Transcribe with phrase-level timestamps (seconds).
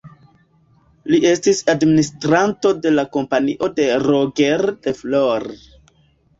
[1.11, 5.51] Li estis administranto de la Kompanio de Roger de Flor.